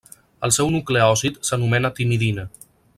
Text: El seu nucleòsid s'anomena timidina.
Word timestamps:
El 0.47 0.53
seu 0.57 0.71
nucleòsid 0.77 1.39
s'anomena 1.49 1.95
timidina. 2.01 2.51